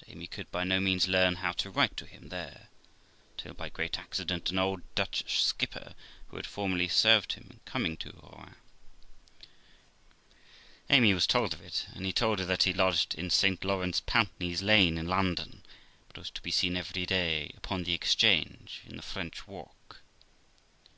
[0.00, 2.70] But Amy could by no means learn how to write to him there,
[3.36, 5.94] till, by great accident, an old Dutch skipper,
[6.28, 8.54] who had formerly served him, coming to Rouen,
[10.88, 14.00] Amy was told of it; and he told her that he lodged in St Laurence
[14.00, 15.62] Pountney's Lane, in London,
[16.08, 20.00] but was to be seen every day upon the Exchange, in the French walk.